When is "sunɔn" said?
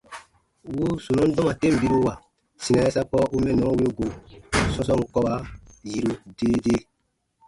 1.03-1.29